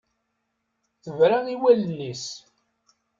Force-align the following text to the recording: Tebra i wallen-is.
Tebra 1.03 1.37
i 1.53 1.55
wallen-is. 1.61 2.25